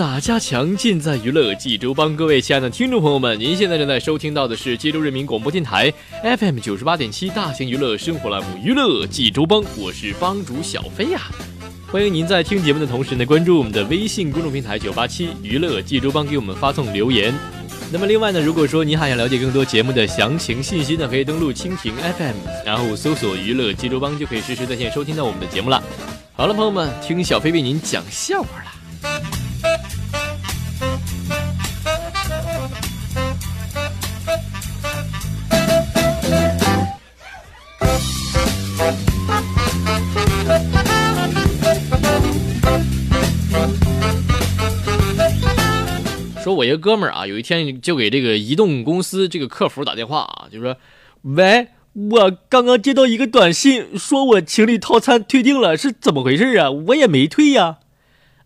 [0.00, 0.74] 哪家强？
[0.78, 2.16] 尽在娱乐济州帮。
[2.16, 5.92] 各位亲爱的听众朋友们，您现在正在收听到的是济州人民广播电台
[6.38, 11.20] FM 九十八点七大型娱乐生活栏目《娱乐济州帮》，我是帮主小飞呀。
[11.88, 17.34] 欢迎您在听节目的同时呢，关注我们的微信公众平台九八七娱乐济州帮，给我们发送留言。
[17.92, 25.82] 那么另外呢，如果说您还想了解更多节目的详情信息呢，可以登录蜻蜓 FM，然后搜索“娱乐济州帮”，就可以实时在线收听到我们的节目了。
[26.32, 28.79] 好了，朋友们，听小飞为您讲笑话了。
[46.60, 50.76] 我一个哥们儿啊，有一天就给这个移动公司这个客服打电话啊，就说
[51.22, 56.70] ：“喂，我刚刚接到一个短信，说我情侣套餐退订了，是怎么回事啊？
[56.70, 57.78] 我也没退呀。”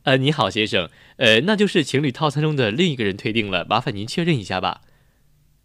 [0.05, 4.83] 呃，你好，先生，呃，那就是情侣套餐中的另一个人退订了，麻烦您确认一下吧。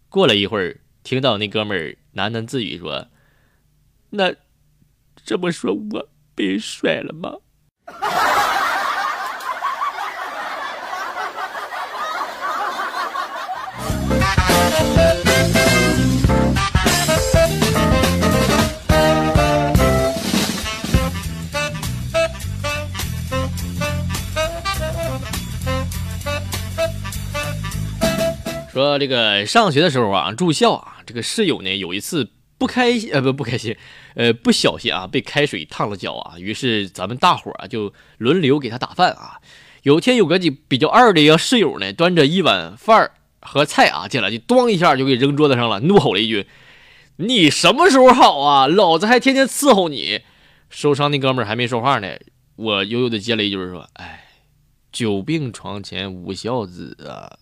[0.08, 3.08] 过了一会儿，听到那哥们儿喃喃自语说
[4.12, 4.34] ：“那
[5.24, 7.36] 这么说，我被甩了吗？”
[28.72, 33.76] 说这个上学的时候啊，住校啊，这个室友呢有一次不开心呃不不开心，
[34.16, 39.42] 呃不小心啊被开水烫了脚啊，于是咱们大伙儿啊就轮流给他打饭啊。
[39.84, 46.48] 有天有个比比较二的一个室友呢，端着一碗饭和菜啊进来，就咣一下就给扔桌子上了，怒吼了一句
[47.18, 48.68] ：“你什么时候好啊？
[48.68, 50.22] 老子还天天伺候你！”
[50.70, 52.18] 受伤那哥们儿还没说话呢，
[52.56, 54.26] 我悠悠的接了一句说：“哎，
[54.92, 57.38] 久病床前无孝子啊。”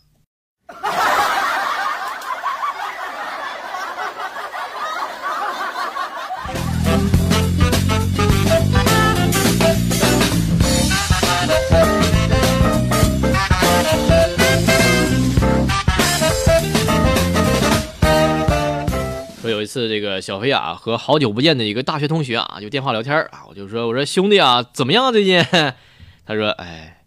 [19.78, 25.40] 次，这个小飞啊和好久不见的一个大学同学啊就电话聊天啊，我就说我说兄弟啊怎么样最近？
[26.26, 27.04] 他说哎，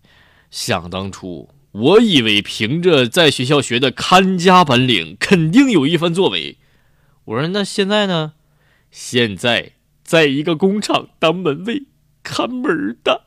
[0.52, 6.58] 想当初我以为凭着在学校学的看家本领，肯定有一番作为。
[7.24, 8.34] 我说那现在呢？
[8.92, 9.72] 现在
[10.04, 11.86] 在一个工厂当门卫，
[12.22, 13.22] 看门的。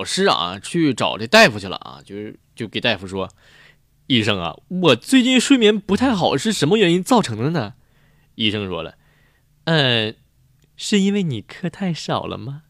[0.00, 3.28] 老师啊去找这大夫去了啊，就是就给大夫说，
[4.06, 7.74] 医生啊，我最近睡眠不太好，是什么原因造成的呢？
[8.34, 8.94] 医生说了，
[9.64, 10.16] 嗯，
[10.74, 12.62] 是因为你课太少了吗？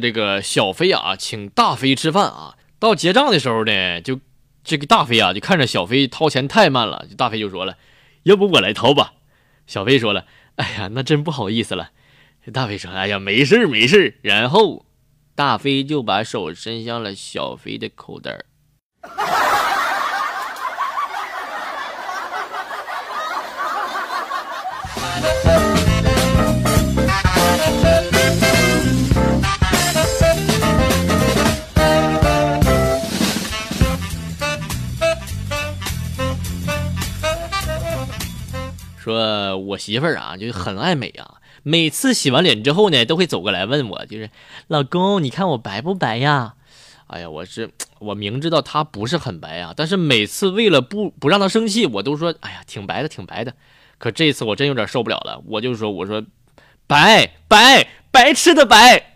[0.00, 4.20] 这个小飞啊请大飞吃饭啊，到结账的时候呢，就
[4.62, 7.76] 这个大飞啊就看着小飞掏钱太慢了，大飞就说了，
[8.24, 9.14] 要不我来掏吧。
[9.66, 10.24] 小飞说了，
[10.56, 11.90] 哎呀，那真不好意思了。
[12.52, 14.86] 大飞说：“哎呀，没事没事。”然后
[15.34, 18.44] 大飞就把手伸向了小飞的口袋。
[39.08, 41.36] 说我媳妇儿啊，就很爱美啊。
[41.62, 44.30] 每次洗完脸之后呢，都会走过来问我，就是
[44.66, 46.54] 老公，你看我白不白呀？
[47.06, 47.70] 哎呀，我是
[48.00, 53.54] 我明知道她不是很白啊，但是每次为了不不让她生气，我都说，哎呀，挺白的，挺白的。
[53.96, 56.22] 可这次我真有点受不了了，我就说，我说，
[56.86, 59.07] 白白白痴的白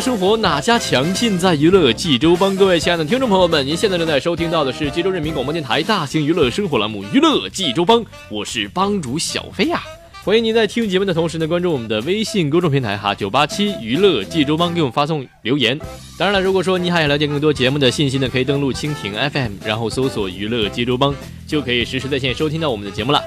[0.00, 1.12] 生活哪家强？
[1.12, 2.54] 尽在娱乐济州帮。
[2.54, 8.00] 各位亲爱的听众朋友们，您现在正在收听到的是济州人民广播电台大型娱乐生活栏目《娱乐济州帮》，
[8.30, 9.82] 我是帮主小飞呀。
[10.24, 15.78] 欢迎您在听节目的同时呢，关注我们的微信公众平台哈，九八七娱乐济州帮，给我们发送留言。
[16.18, 21.14] 当然了，如果说您还想了解更多节目的信息呢，可以登录蜻蜓 FM，然后搜索“娱乐济州帮”，
[21.46, 23.20] 就可以实时在线收听到我们的节目了。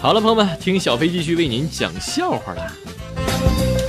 [0.00, 3.79] 好了，朋友们，听小飞继续为您讲笑话了。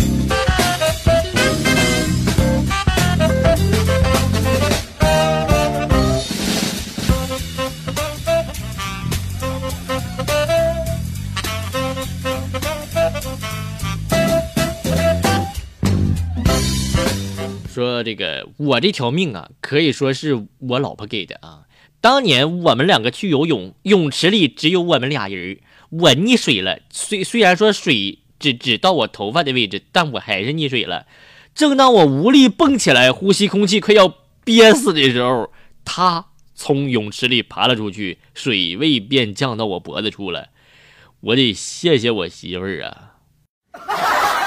[18.04, 21.64] 这个我这条命啊，可以说是我老婆给的啊。
[22.00, 25.60] 当年我们两个去游泳，泳池里只有我们俩人，
[25.90, 26.80] 我溺水了。
[26.90, 31.06] 虽虽然说水只只到我头发的位置，但我还是溺水了。
[31.54, 35.52] 正当我无力蹦起来，呼吸空气快要憋死的时候，
[35.86, 40.50] 她从泳池里爬了出去，水位便降到我脖子处了。
[41.20, 44.41] 我得谢谢我媳妇儿啊。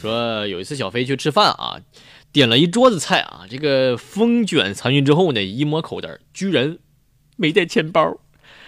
[0.00, 1.80] 说有一次小飞去吃饭啊，
[2.32, 6.78] 点了一桌子菜啊，这个风卷残云之后呢，一摸口袋，居然
[7.36, 8.16] 没带钱包，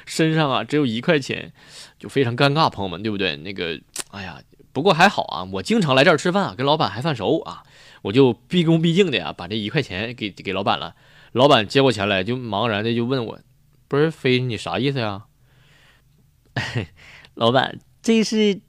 [0.04, 1.52] 身上啊只有一块钱，
[1.98, 3.36] 就非常尴尬，朋友们对不对？
[3.36, 3.78] 那个，
[4.10, 4.40] 哎呀，
[4.78, 7.64] 不过还好啊，我经常来这儿吃饭啊，跟老板还算熟啊，
[8.02, 10.94] 我就毕恭毕敬的呀，把这一块钱给给老板了。
[11.32, 13.40] 老板接过钱来，就茫然的就问我，
[13.88, 15.24] 不是飞，你啥意思呀？
[17.34, 18.60] 老板，这是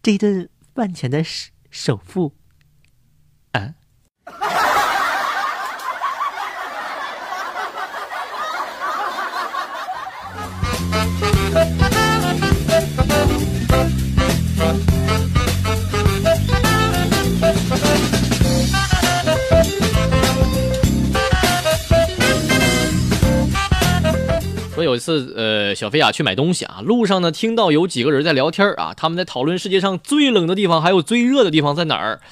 [0.00, 1.50] 这顿饭钱的首。
[1.74, 2.32] 首付，
[3.50, 3.74] 啊！
[25.04, 32.22] 次，呃，小飞啊去买东西啊，路上呢听到有几个人在聊天啊，他们在讨论世界上最冷的地方还有最热的地方在哪儿。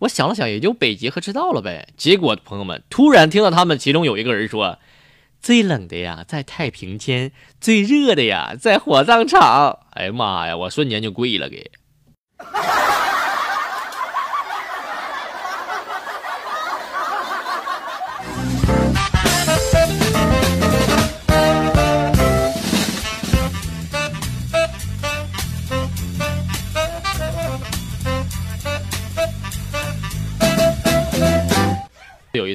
[0.00, 1.88] 我想了想，也就北极和赤道了呗。
[1.96, 4.78] 结果朋友们突然听到他们其中有一个人说
[5.40, 7.30] ：“最冷的呀在太平间，
[7.60, 11.70] 最热的呀在火葬场。”哎呀妈呀，我瞬间就跪了给。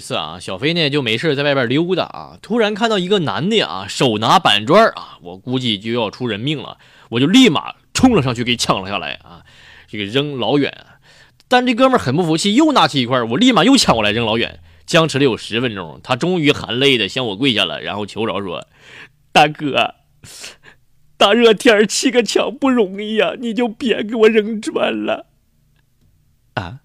[0.01, 6.77] 次啊，小飞呢就没事在外边溜达啊，突然看到一个男的啊，手拿板砖啊，我估计就要出人命了，
[7.12, 9.43] 我就立马冲了上去给抢了下来啊，
[9.88, 10.86] 这个扔老远。
[11.48, 14.60] 但这哥们很不服气，又拿起一块，我立马又抢过来扔老远。
[14.88, 18.67] 僵持了有十分钟，他终于含泪的向我跪下了，然后求饶说
[19.31, 19.96] ：“大哥，
[21.15, 25.27] 大热天砌个墙不容易呀，你就别给我扔砖了。”
[26.55, 26.79] 啊。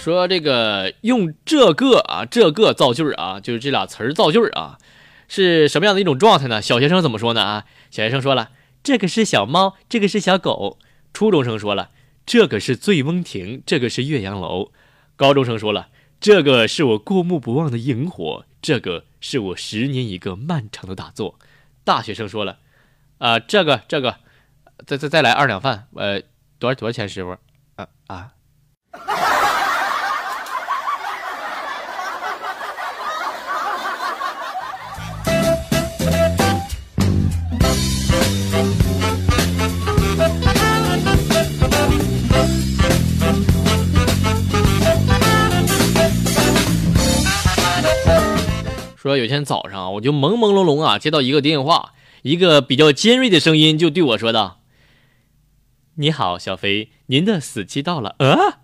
[0.00, 4.78] 说这个用这个啊，这个造句啊，就是这俩词儿造句啊，
[5.28, 6.62] 是什么样的一种状态呢？
[6.62, 7.42] 小学生怎么说呢？
[7.42, 8.50] 啊，小学生说了，
[8.82, 10.78] 这个是小猫，这个是小狗。
[11.12, 11.90] 初中生说了，
[12.24, 14.72] 这个是醉翁亭，这个是岳阳楼。
[15.16, 15.88] 高中生说了，
[16.18, 21.38] 这个是我过目不忘的萤火，这个是我十年一个漫长的打坐。
[21.84, 22.58] 大学生说了，
[23.18, 24.16] 啊，这个这个，
[24.86, 26.22] 再再再来二两饭，呃，
[26.58, 27.36] 多少多少钱，师傅？
[27.76, 28.32] 啊啊。
[49.00, 54.60] 说有天早上，我就朦朦胧胧啊，接到一个电话，一个比较尖锐的声音就对我说道
[55.96, 58.60] ：“你好，小飞，您的死期到了。”啊！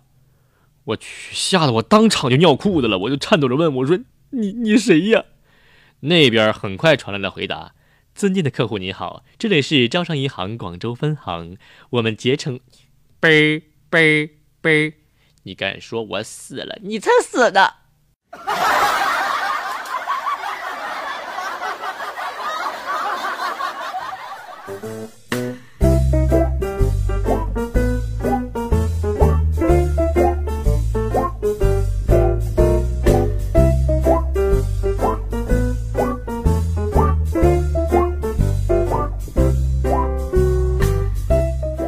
[0.83, 3.97] 我去，吓得我当场就尿裤子了，我就颤抖着问我说
[4.29, 5.25] ：“你你谁呀？”
[6.01, 7.73] 那边很快传来了回答
[8.13, 11.57] ：“尊敬的客户你好，这里是招商银行广州分行，
[11.89, 12.59] 我们竭诚……
[13.19, 14.29] 嘣嘣
[14.61, 14.93] 嘣！
[15.41, 16.77] 你敢说我死了？
[16.83, 17.73] 你才死的！”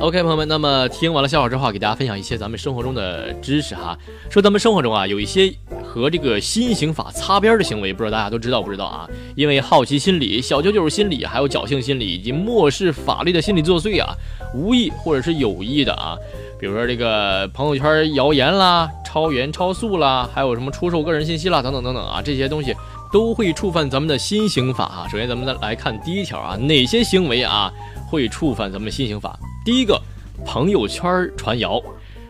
[0.01, 3.95] OK，朋友们，那么听完了笑话之后，给大家分享一些咱们生活中的知识哈。
[4.29, 5.53] 说咱们生活中啊，有一些
[5.89, 9.09] 和这个新刑法擦边的行为，不知道大家都知道不知道啊？
[9.35, 14.13] 因为好奇心理、小九九心理，还有侥幸心理以及漠视法律的心理作祟啊，
[14.53, 16.15] 无意或者是有意的啊，
[16.59, 22.75] 比如说这个朋友圈谣言啦、超员超速啦，还有什么出售个人信息啦等等等等啊，这些东西
[23.11, 25.07] 都会触犯咱们的新刑法哈。
[25.11, 27.73] 首先咱们再来看第一条啊，哪些行为啊
[28.07, 29.35] 会触犯咱们新刑法？
[29.65, 29.99] 第一个，
[30.45, 31.81] 朋友圈传谣，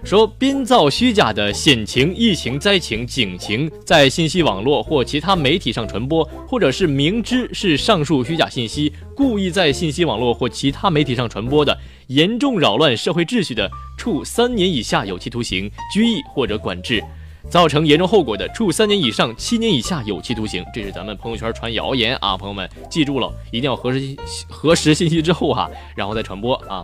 [0.10, 17.00] 说编造虚假的险情、疫情、灾情、警情，在信息网络或其他媒体上传播，或者是明知是上述虚假信息，故意在信息网络或其他媒体上传播的，严重扰乱社会秩序的，处三年以下有期徒刑、拘役或者管制；
[17.48, 20.66] 造成严重后果的，处三年以上七年以下有期徒刑。
[20.74, 24.16] 这是咱们朋友圈传谣言啊，朋友们记住了，一定要核实
[24.50, 26.84] 核实信息之后哈，然后再传播啊。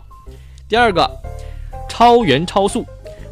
[0.69, 1.09] 第二个，
[1.89, 2.85] 超员超速，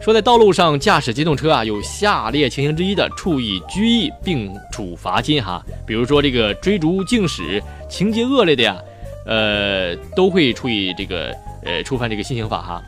[0.04, 5.64] 说在道路上驾驶机动车啊，有下列情形之一的，处以拘役并处罚金哈。
[5.88, 8.78] 比如说这个追逐竞驶，情节恶劣的呀，
[9.26, 11.34] 呃，都会处以这个
[11.64, 12.84] 呃触犯这个新刑法哈。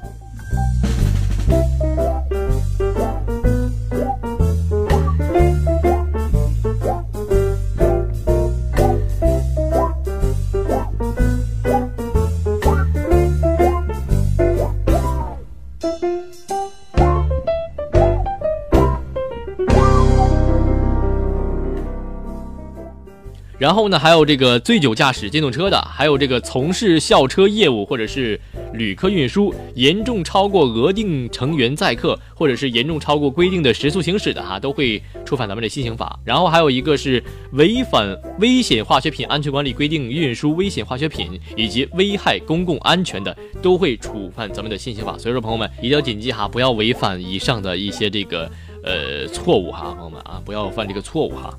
[23.58, 28.40] 然后呢，还有这个醉酒驾驶电动车的，还有这个从事校车业务或者是
[28.74, 36.20] 旅客运输，严重超过额定成员载客，或者是严重超过规定的时速行驶的哈，都会触犯咱们的新刑法。
[36.26, 45.18] 然后还有一个是违反危险化学品安全管理规定运输危险化学品以及危害公共安全的，都会触犯咱们的新刑法。
[45.18, 48.52] 所以说，朋友们一定要谨记哈，不要违反以上的一些这个
[48.86, 51.54] 呃错误哈，朋友们啊，不要犯这个错误哈。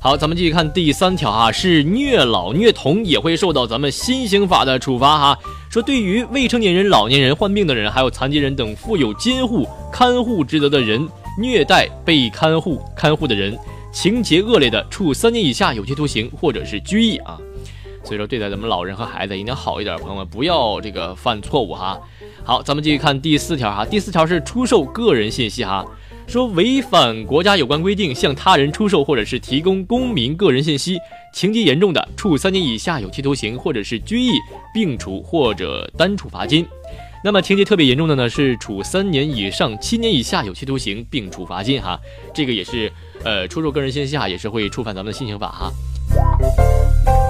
[0.00, 5.38] 好，咱们继续看第三条哈，是虐老虐童也会受到咱们新刑法的处罚哈。
[5.70, 11.06] 说对于未成年人、老年人、患病的人，还有残疾人等负有监护、看护职责的人，
[11.38, 13.56] 虐待被看护、看护的人，
[13.92, 17.38] 情节恶劣的，处三年以下有期徒刑或者是拘役啊。
[18.02, 22.00] 所以说，对待咱们老人和孩子一定要好一点，朋友们不要这个犯错误哈。
[22.42, 25.86] 好，咱们继续看第四条哈，第四条是出售个人信息哈。
[26.32, 30.96] 说违反国家有关规定向他人出售或者是提供公民个人信息，
[31.34, 34.30] 情节严重的，处三年以下有期徒刑或者是拘役，
[34.72, 36.66] 并处或者单处罚金。
[37.22, 42.00] 那么情节特别严重的呢，是处三年以上七年以下有期徒刑，并处罚金哈。
[42.32, 42.90] 这个也是，
[43.22, 47.21] 呃，出售个人信息啊，也是会触犯咱们的新刑法哈。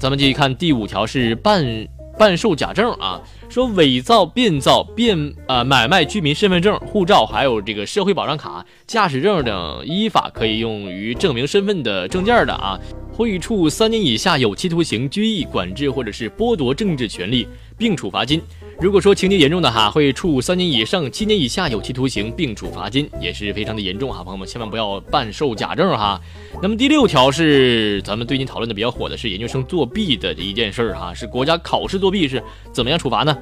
[0.00, 1.86] 咱们继续看第五条，是办
[2.18, 12.80] 办售假证啊，说伪造、变造、变呃买卖居民身份证、护照，还有这个社会保障卡、驾驶证等依法可以用于证明身份的证件的啊，
[13.20, 17.46] 会处三年以下有期徒刑、拘役、管制或者是剥夺政治权利，
[17.76, 18.40] 并处罚金。
[18.80, 24.24] 如果说情节严重的哈，会处三年以上七年以下有期徒刑，并处罚金，也是非常的严重哈。
[24.24, 26.18] 朋友们千万不要办售假证哈。
[26.62, 33.36] 那么第六条是咱们最近讨论的比较火的是研究生作弊的一件事儿哈，是国家考试作弊是怎么样处罚呢？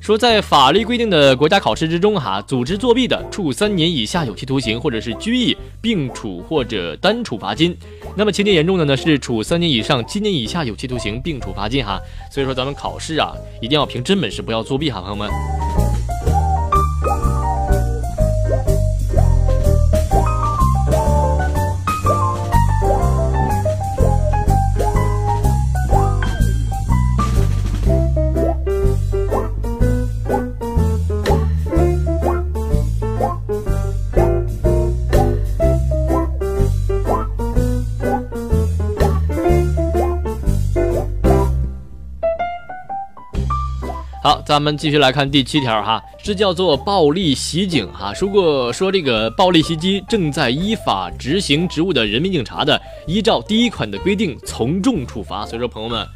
[0.00, 7.76] 说在法律规定的国家考试之中，哈，组织作弊的，处三年以下有期徒刑，或者是拘役，并处或者单处罚金。
[8.16, 12.00] 那么情节严重的呢，是处三年以上七年以下有期徒刑，并处罚金，哈。
[12.30, 15.30] 所以说咱们考试啊，一定要凭真本事，不要作弊，哈，朋友们。
[44.52, 48.12] 咱们继续来看第七条哈，是叫做暴力袭警哈。
[48.20, 55.46] 如果说这个暴力袭击正在依法执行职务的人民警察的，依照第一款的规定从重处罚。
[55.46, 56.06] 所以说，朋友们，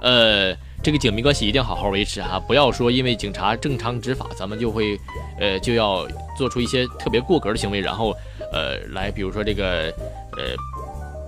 [0.00, 4.98] 呃，这个警民关系一定要好好维持哈，不要说因为警察正常执法，咱们就会，
[5.38, 6.08] 呃，就要
[6.38, 8.16] 做出一些特别过格的行为，然后，
[8.54, 9.92] 呃，来比如说这个，
[10.38, 10.56] 呃。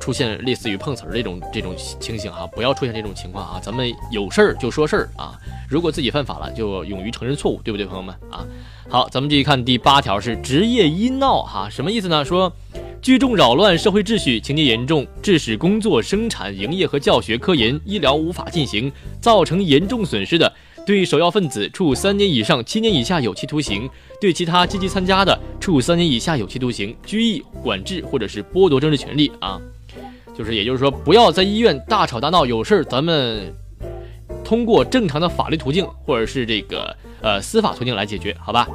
[0.05, 3.59] 出现类似于碰瓷儿这种这种情形哈，不要出现这种情况啊！
[3.63, 5.33] 咱们有事儿就说事儿啊，
[5.67, 8.45] 如果自己犯法了，就勇于承认错误，对不对，朋友们啊？
[8.91, 12.23] 好，咱们继续看第八条是职业医闹哈，什么意思呢？
[12.23, 12.55] 说
[13.01, 18.93] 聚众扰乱社会秩序，情节严重，致使工作、生产、营业和教学、科研、医疗无法进行，
[19.23, 20.53] 造成严重损失的，
[20.85, 23.89] 对首要分子处三年以上七年以下有期徒刑；
[24.21, 29.59] 对其他积极参加的，处三年以下有期徒刑、拘役、管制或者是剥夺政治权利啊。
[30.37, 33.55] 就是，也就是说，不要在医院大吵大闹，有事儿咱们
[34.45, 38.69] 通过正常的法律途径，或者是这个呃司法途径来解决，好吧？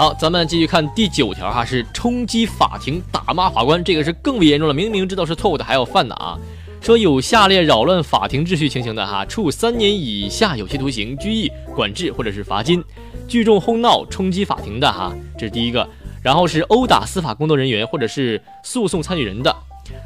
[0.00, 4.72] 好，咱们继续看第九条哈，是冲击法庭、打骂法官，这个是更为严重了。
[4.72, 6.38] 明明知道是错误的，还要犯的啊！
[6.80, 12.82] 说有下列扰乱法庭秩序情形的哈，处三年以下有期徒刑、拘役、管制或者是罚金。
[13.28, 15.86] 聚众哄闹、冲击法庭的哈，这是第一个。
[16.22, 19.54] 然后是殴打司法工作人员或者是诉讼参与人的，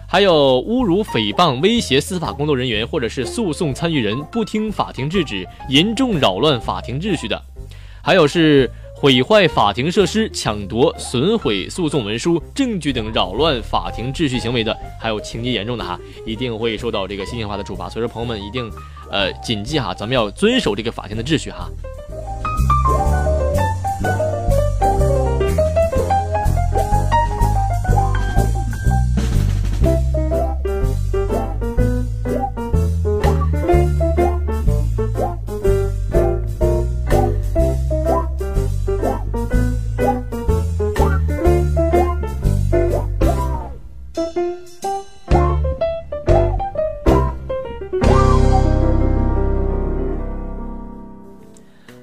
[0.09, 7.40] 还有侮辱、诽谤、威胁司法工作人员或者是诉讼参与人，不听法庭制止，严重扰乱法庭秩序的，
[8.02, 8.68] 还有是。
[8.94, 17.88] 毁坏法庭设施、抢夺、损毁诉讼文书、证据等扰乱法庭秩序行为的，还有情节严重的哈，一定会受到这个新型化的处罚。
[17.88, 18.70] 所以说，朋友们一定，
[19.11, 21.68] 呃，谨记哈，咱们要遵守这个法庭的秩序哈。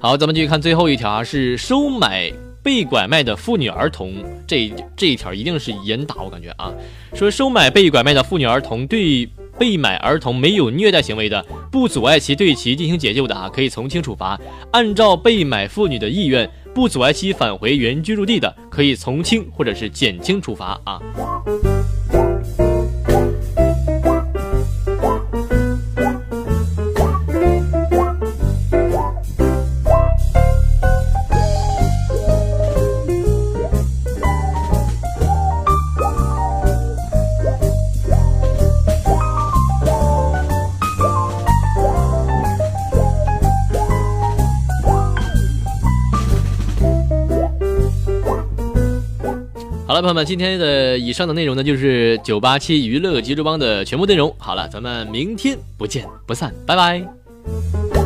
[0.02, 2.28] 好，咱们继续看最后一条啊，是收买
[2.60, 4.12] 被拐卖的妇女儿童。
[4.48, 6.72] 这这一条一定是严打，我感觉啊，
[7.14, 9.24] 说收买被拐卖的妇女儿童，对
[9.56, 14.36] 被买儿童没有虐待行为的，不阻碍其对其进行解救的啊，可以从轻处罚；
[14.72, 21.00] 按照被买妇女的意愿，不阻碍其返回原居住地的，可以从轻或者是减轻处罚啊。
[49.92, 54.34] 好了，朋友们，今天的以上的内容呢，就是九八七娱乐急救帮的全部内容。
[54.38, 58.01] 好了，咱们明天不见不散，拜拜。